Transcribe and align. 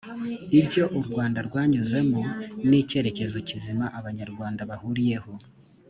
ibyo 0.59 0.83
u 0.97 0.99
rwanda 1.07 1.39
rwanyuzemo 1.47 2.21
n 2.69 2.71
icyerecyezo 2.81 3.37
kizima 3.47 3.85
abanyarwanda 3.99 4.61
bahuriyeho 4.69 5.31